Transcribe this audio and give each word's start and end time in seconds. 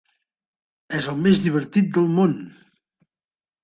És 1.01 1.11
el 1.13 1.21
més 1.27 1.43
divertit 1.45 1.95
del 2.01 2.11
món! 2.19 2.37